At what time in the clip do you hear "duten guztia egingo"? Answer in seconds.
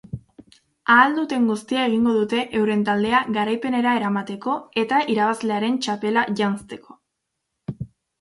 1.15-2.13